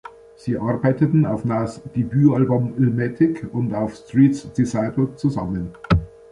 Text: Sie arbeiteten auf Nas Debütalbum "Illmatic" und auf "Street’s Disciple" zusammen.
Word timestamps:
Sie 0.35 0.57
arbeiteten 0.57 1.27
auf 1.27 1.45
Nas 1.45 1.79
Debütalbum 1.95 2.73
"Illmatic" 2.75 3.45
und 3.53 3.71
auf 3.75 3.93
"Street’s 3.95 4.51
Disciple" 4.51 5.15
zusammen. 5.15 5.73